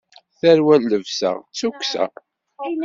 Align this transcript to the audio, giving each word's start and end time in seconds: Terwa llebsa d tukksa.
Terwa 0.39 0.75
llebsa 0.83 1.31
d 1.39 1.49
tukksa. 1.57 2.05